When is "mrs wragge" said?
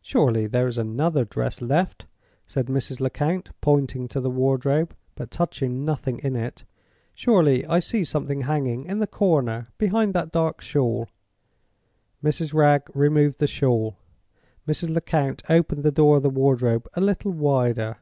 12.24-12.88